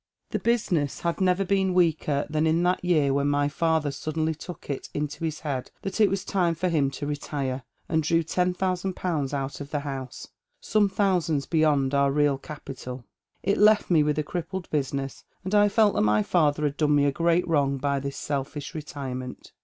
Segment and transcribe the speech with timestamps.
[0.31, 4.67] "The business had never been weaker than in that year when my father suddenly took
[4.67, 8.55] it into his head that it was time for him to retire, and drew ten
[8.55, 10.29] thousand pounds out of the house,
[10.59, 13.05] some thousands beyond our real capital.
[13.43, 16.95] It left me with a crippled business, and I felt that my father had done
[16.95, 19.51] me a great wrong by this selfish retirement.